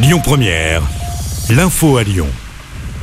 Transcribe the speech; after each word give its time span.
Lyon 0.00 0.20
Première, 0.22 0.80
l'info 1.50 1.96
à 1.96 2.04
Lyon. 2.04 2.28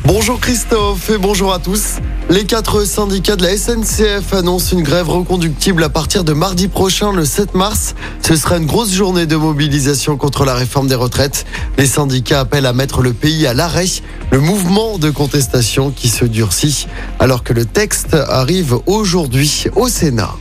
Bonjour 0.06 0.40
Christophe 0.40 1.10
et 1.10 1.18
bonjour 1.18 1.52
à 1.52 1.60
tous. 1.60 1.96
Les 2.30 2.46
quatre 2.46 2.86
syndicats 2.86 3.36
de 3.36 3.44
la 3.44 3.58
SNCF 3.58 4.34
annoncent 4.34 4.74
une 4.74 4.82
grève 4.82 5.10
reconductible 5.10 5.84
à 5.84 5.90
partir 5.90 6.24
de 6.24 6.32
mardi 6.32 6.70
prochain, 6.70 7.12
le 7.12 7.26
7 7.26 7.54
mars. 7.54 7.96
Ce 8.22 8.38
sera 8.38 8.56
une 8.56 8.66
grosse 8.66 8.94
journée 8.94 9.26
de 9.26 9.36
mobilisation 9.36 10.16
contre 10.16 10.46
la 10.46 10.54
réforme 10.54 10.88
des 10.88 10.96
retraites. 10.96 11.46
Les 11.78 11.86
syndicats 11.86 12.40
appellent 12.40 12.66
à 12.66 12.72
mettre 12.72 13.02
le 13.02 13.12
pays 13.12 13.46
à 13.46 13.54
l'arrêt. 13.54 13.88
Le 14.32 14.40
mouvement 14.40 14.98
de 14.98 15.10
contestation 15.10 15.92
qui 15.92 16.08
se 16.08 16.24
durcit 16.24 16.88
alors 17.20 17.44
que 17.44 17.52
le 17.52 17.66
texte 17.66 18.14
arrive 18.14 18.78
aujourd'hui 18.86 19.66
au 19.76 19.90
Sénat. 19.90 20.34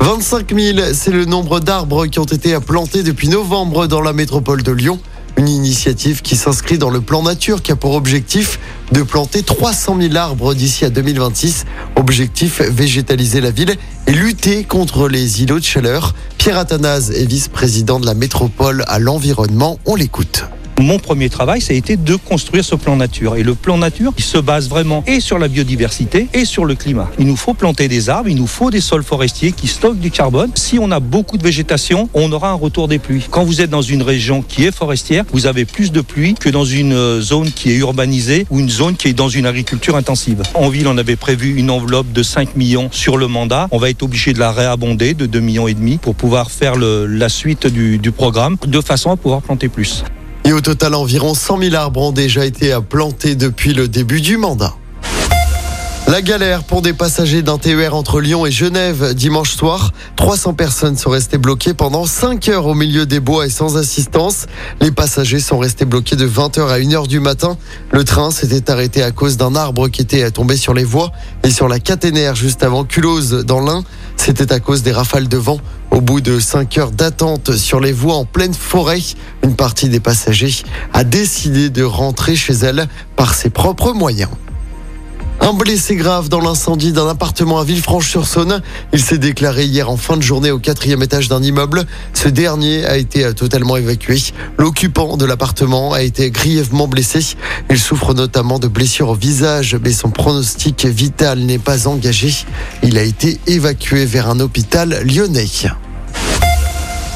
25 0.00 0.54
000, 0.54 0.78
c'est 0.92 1.10
le 1.10 1.24
nombre 1.24 1.60
d'arbres 1.60 2.06
qui 2.06 2.18
ont 2.18 2.24
été 2.24 2.58
plantés 2.58 3.04
depuis 3.04 3.28
novembre 3.28 3.86
dans 3.86 4.00
la 4.00 4.12
métropole 4.12 4.64
de 4.64 4.72
Lyon. 4.72 4.98
Une 5.38 5.48
initiative 5.48 6.20
qui 6.20 6.34
s'inscrit 6.34 6.78
dans 6.78 6.90
le 6.90 7.00
plan 7.00 7.22
nature 7.22 7.62
qui 7.62 7.70
a 7.70 7.76
pour 7.76 7.94
objectif 7.94 8.58
de 8.90 9.04
planter 9.04 9.44
300 9.44 9.96
000 10.00 10.16
arbres 10.16 10.52
d'ici 10.52 10.84
à 10.84 10.90
2026. 10.90 11.64
Objectif 11.94 12.60
végétaliser 12.60 13.40
la 13.40 13.52
ville 13.52 13.76
et 14.08 14.12
lutter 14.12 14.64
contre 14.64 15.08
les 15.08 15.44
îlots 15.44 15.60
de 15.60 15.64
chaleur. 15.64 16.16
Pierre 16.38 16.58
Athanase 16.58 17.12
est 17.12 17.24
vice-président 17.24 18.00
de 18.00 18.06
la 18.06 18.14
métropole 18.14 18.82
à 18.88 18.98
l'environnement. 18.98 19.78
On 19.86 19.94
l'écoute. 19.94 20.44
Mon 20.78 21.00
premier 21.00 21.28
travail, 21.28 21.60
ça 21.60 21.72
a 21.72 21.76
été 21.76 21.96
de 21.96 22.14
construire 22.14 22.64
ce 22.64 22.76
plan 22.76 22.94
nature. 22.94 23.34
Et 23.34 23.42
le 23.42 23.56
plan 23.56 23.78
nature, 23.78 24.12
il 24.16 24.22
se 24.22 24.38
base 24.38 24.68
vraiment 24.68 25.02
et 25.08 25.18
sur 25.18 25.38
la 25.38 25.48
biodiversité 25.48 26.28
et 26.32 26.44
sur 26.44 26.64
le 26.64 26.76
climat. 26.76 27.10
Il 27.18 27.26
nous 27.26 27.36
faut 27.36 27.52
planter 27.52 27.88
des 27.88 28.08
arbres, 28.08 28.28
il 28.28 28.36
nous 28.36 28.46
faut 28.46 28.70
des 28.70 28.80
sols 28.80 29.02
forestiers 29.02 29.50
qui 29.50 29.66
stockent 29.66 29.98
du 29.98 30.12
carbone. 30.12 30.52
Si 30.54 30.78
on 30.78 30.92
a 30.92 31.00
beaucoup 31.00 31.36
de 31.36 31.42
végétation, 31.42 32.08
on 32.14 32.30
aura 32.30 32.50
un 32.50 32.54
retour 32.54 32.86
des 32.86 33.00
pluies. 33.00 33.26
Quand 33.28 33.42
vous 33.42 33.60
êtes 33.60 33.70
dans 33.70 33.82
une 33.82 34.02
région 34.02 34.40
qui 34.40 34.66
est 34.66 34.70
forestière, 34.74 35.24
vous 35.32 35.46
avez 35.46 35.64
plus 35.64 35.90
de 35.90 36.00
pluie 36.00 36.34
que 36.34 36.48
dans 36.48 36.64
une 36.64 36.92
euh, 36.92 37.20
zone 37.20 37.50
qui 37.50 37.72
est 37.72 37.76
urbanisée 37.76 38.46
ou 38.50 38.60
une 38.60 38.70
zone 38.70 38.94
qui 38.94 39.08
est 39.08 39.14
dans 39.14 39.28
une 39.28 39.46
agriculture 39.46 39.96
intensive. 39.96 40.42
En 40.54 40.68
ville, 40.68 40.86
on 40.86 40.96
avait 40.96 41.16
prévu 41.16 41.56
une 41.56 41.70
enveloppe 41.70 42.12
de 42.12 42.22
5 42.22 42.54
millions 42.54 42.88
sur 42.92 43.16
le 43.16 43.26
mandat. 43.26 43.66
On 43.72 43.78
va 43.78 43.90
être 43.90 44.04
obligé 44.04 44.32
de 44.32 44.38
la 44.38 44.52
réabonder 44.52 45.14
de 45.14 45.26
2 45.26 45.40
millions 45.40 45.66
et 45.66 45.74
demi 45.74 45.98
pour 45.98 46.14
pouvoir 46.14 46.52
faire 46.52 46.76
la 46.76 47.28
suite 47.28 47.66
du 47.66 48.12
programme 48.12 48.56
de 48.64 48.80
façon 48.80 49.10
à 49.10 49.16
pouvoir 49.16 49.42
planter 49.42 49.68
plus. 49.68 50.04
Et 50.48 50.52
au 50.54 50.62
total, 50.62 50.94
environ 50.94 51.34
100 51.34 51.60
000 51.60 51.74
arbres 51.74 52.00
ont 52.00 52.10
déjà 52.10 52.46
été 52.46 52.74
plantés 52.88 53.34
depuis 53.34 53.74
le 53.74 53.86
début 53.86 54.22
du 54.22 54.38
mandat. 54.38 54.72
La 56.06 56.22
galère 56.22 56.64
pour 56.64 56.80
des 56.80 56.94
passagers 56.94 57.42
d'un 57.42 57.58
TER 57.58 57.94
entre 57.94 58.18
Lyon 58.18 58.46
et 58.46 58.50
Genève 58.50 59.12
dimanche 59.12 59.54
soir. 59.54 59.92
300 60.16 60.54
personnes 60.54 60.96
sont 60.96 61.10
restées 61.10 61.36
bloquées 61.36 61.74
pendant 61.74 62.06
5 62.06 62.48
heures 62.48 62.64
au 62.64 62.72
milieu 62.72 63.04
des 63.04 63.20
bois 63.20 63.44
et 63.44 63.50
sans 63.50 63.76
assistance. 63.76 64.46
Les 64.80 64.90
passagers 64.90 65.38
sont 65.38 65.58
restés 65.58 65.84
bloqués 65.84 66.16
de 66.16 66.26
20h 66.26 66.66
à 66.66 66.78
1h 66.78 67.08
du 67.08 67.20
matin. 67.20 67.58
Le 67.92 68.04
train 68.04 68.30
s'était 68.30 68.70
arrêté 68.70 69.02
à 69.02 69.10
cause 69.10 69.36
d'un 69.36 69.54
arbre 69.54 69.88
qui 69.88 70.00
était 70.00 70.30
tombé 70.30 70.56
sur 70.56 70.72
les 70.72 70.84
voies 70.84 71.12
et 71.44 71.50
sur 71.50 71.68
la 71.68 71.78
caténaire 71.78 72.36
juste 72.36 72.62
avant 72.62 72.84
Culose 72.84 73.44
dans 73.44 73.60
l'Ain. 73.60 73.84
C'était 74.16 74.50
à 74.50 74.60
cause 74.60 74.82
des 74.82 74.92
rafales 74.92 75.28
de 75.28 75.36
vent. 75.36 75.58
Au 75.98 76.00
bout 76.00 76.20
de 76.20 76.38
5 76.38 76.78
heures 76.78 76.90
d'attente 76.92 77.56
sur 77.56 77.80
les 77.80 77.90
voies 77.90 78.14
en 78.14 78.24
pleine 78.24 78.54
forêt, 78.54 79.00
une 79.42 79.56
partie 79.56 79.88
des 79.88 79.98
passagers 79.98 80.54
a 80.92 81.02
décidé 81.02 81.70
de 81.70 81.82
rentrer 81.82 82.36
chez 82.36 82.52
elle 82.52 82.86
par 83.16 83.34
ses 83.34 83.50
propres 83.50 83.92
moyens. 83.92 84.30
Un 85.40 85.54
blessé 85.54 85.96
grave 85.96 86.28
dans 86.28 86.38
l'incendie 86.38 86.92
d'un 86.92 87.08
appartement 87.08 87.58
à 87.58 87.64
Villefranche-sur-Saône. 87.64 88.62
Il 88.92 89.02
s'est 89.02 89.18
déclaré 89.18 89.64
hier 89.64 89.90
en 89.90 89.96
fin 89.96 90.16
de 90.16 90.22
journée 90.22 90.52
au 90.52 90.60
quatrième 90.60 91.02
étage 91.02 91.28
d'un 91.28 91.42
immeuble. 91.42 91.84
Ce 92.14 92.28
dernier 92.28 92.84
a 92.84 92.96
été 92.96 93.34
totalement 93.34 93.76
évacué. 93.76 94.22
L'occupant 94.56 95.16
de 95.16 95.24
l'appartement 95.24 95.94
a 95.94 96.02
été 96.02 96.30
grièvement 96.30 96.86
blessé. 96.86 97.34
Il 97.70 97.78
souffre 97.80 98.14
notamment 98.14 98.60
de 98.60 98.68
blessures 98.68 99.08
au 99.08 99.16
visage, 99.16 99.76
mais 99.82 99.90
son 99.90 100.10
pronostic 100.10 100.86
vital 100.86 101.40
n'est 101.40 101.58
pas 101.58 101.88
engagé. 101.88 102.32
Il 102.84 102.98
a 102.98 103.02
été 103.02 103.40
évacué 103.48 104.04
vers 104.04 104.30
un 104.30 104.38
hôpital 104.38 105.02
lyonnais. 105.04 105.48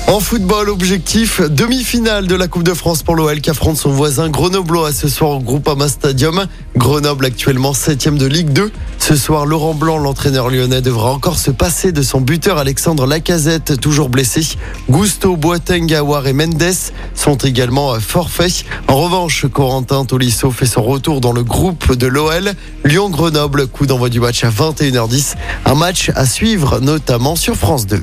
En 0.08 0.20
football, 0.20 0.68
objectif 0.68 1.40
demi-finale 1.40 2.26
de 2.26 2.34
la 2.34 2.46
Coupe 2.46 2.64
de 2.64 2.74
France 2.74 3.02
pour 3.02 3.14
l'OL 3.14 3.40
qui 3.40 3.48
affronte 3.48 3.76
son 3.78 3.90
voisin 3.90 4.28
Grenoblois 4.28 4.92
ce 4.92 5.08
soir 5.08 5.30
au 5.30 5.40
Groupama 5.40 5.88
Stadium. 5.88 6.46
Grenoble 6.76 7.24
actuellement 7.24 7.72
7 7.72 8.08
de 8.16 8.26
Ligue 8.26 8.50
2. 8.50 8.70
Ce 8.98 9.16
soir, 9.16 9.46
Laurent 9.46 9.74
Blanc, 9.74 9.98
l'entraîneur 9.98 10.50
lyonnais, 10.50 10.82
devra 10.82 11.12
encore 11.12 11.38
se 11.38 11.50
passer 11.50 11.92
de 11.92 12.02
son 12.02 12.20
buteur 12.20 12.58
Alexandre 12.58 13.06
Lacazette, 13.06 13.80
toujours 13.80 14.10
blessé. 14.10 14.42
Gusto, 14.90 15.36
Boateng, 15.36 15.94
Awar 15.94 16.26
et 16.26 16.32
Mendes 16.32 16.74
sont 17.14 17.36
également 17.36 17.98
forfaits. 17.98 18.64
En 18.88 18.96
revanche, 18.96 19.46
Corentin 19.46 20.04
Tolisso 20.04 20.50
fait 20.50 20.66
son 20.66 20.82
retour 20.82 21.20
dans 21.20 21.32
le 21.32 21.42
groupe 21.42 21.94
de 21.94 22.06
l'OL. 22.06 22.52
Lyon-Grenoble, 22.84 23.68
coup 23.68 23.86
d'envoi 23.86 24.10
du 24.10 24.20
match 24.20 24.44
à 24.44 24.50
21h10. 24.50 25.34
Un 25.64 25.74
match 25.74 26.10
à 26.14 26.26
suivre 26.26 26.80
notamment 26.80 27.36
sur 27.36 27.54
France 27.56 27.86
2. 27.86 28.02